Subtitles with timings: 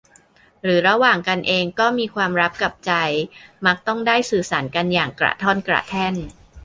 [0.63, 2.93] หรือระหว่างกันเองก็มีความลับกับใจ
[3.65, 6.15] มักต้องได้สื่อสารกันอย่างกระท่อนกระแท่น